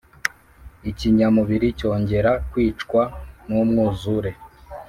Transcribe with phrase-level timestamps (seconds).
[0.89, 3.01] ikinyamubiri cyongera kwicwa
[3.47, 4.31] n’umwuzure.